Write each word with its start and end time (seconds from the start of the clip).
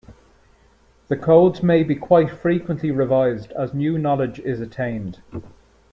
The 1.09 1.15
codes 1.15 1.61
may 1.61 1.83
be 1.83 1.93
quite 1.95 2.31
frequently 2.31 2.89
revised 2.89 3.51
as 3.51 3.75
new 3.75 3.99
knowledge 3.99 4.39
is 4.39 4.59
attained. 4.59 5.21